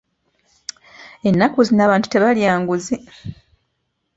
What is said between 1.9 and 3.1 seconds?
tebalya nguzi.